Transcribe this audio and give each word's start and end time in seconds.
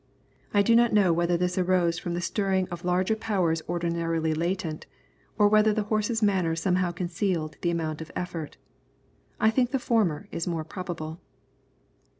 I 0.51 0.63
do 0.63 0.75
not 0.75 0.93
know 0.93 1.13
whether 1.13 1.37
this 1.37 1.59
arose 1.59 1.99
from 1.99 2.15
the 2.15 2.21
stirring 2.21 2.67
of 2.69 2.83
larger 2.83 3.15
powers 3.15 3.61
ordinarily 3.69 4.33
latent, 4.33 4.87
or 5.37 5.47
whether 5.47 5.73
the 5.73 5.83
horse's 5.93 6.23
manner 6.23 6.55
somehow 6.55 6.91
concealed 6.91 7.55
the 7.61 7.69
amount 7.69 8.01
of 8.01 8.07
the 8.07 8.17
effort. 8.17 8.57
I 9.39 9.51
think 9.51 9.69
the 9.69 9.77
former 9.77 10.27
is 10.31 10.47
more 10.47 10.63
probable. 10.63 11.19